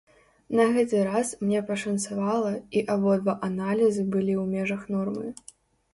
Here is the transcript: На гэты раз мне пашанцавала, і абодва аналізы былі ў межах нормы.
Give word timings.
На 0.59 0.63
гэты 0.75 1.01
раз 1.07 1.33
мне 1.43 1.59
пашанцавала, 1.67 2.53
і 2.81 2.85
абодва 2.97 3.37
аналізы 3.49 4.09
былі 4.17 4.33
ў 4.41 4.45
межах 4.59 4.81
нормы. 4.97 5.27